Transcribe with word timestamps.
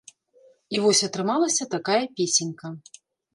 І 0.75 0.79
вось 0.85 1.01
атрымалася 1.07 1.67
такая 1.75 2.01
песенька. 2.21 2.73